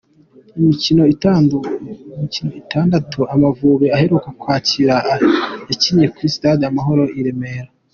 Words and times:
Imikino 0.59 1.03
itandatu 2.61 3.19
Amavubi 3.33 3.87
aheruka 3.95 4.29
kwakira 4.41 4.95
yakiniye 5.69 6.07
kuri 6.13 6.27
sitade 6.33 6.63
Amahoro 6.71 7.03
i 7.19 7.21
Remera. 7.27 7.69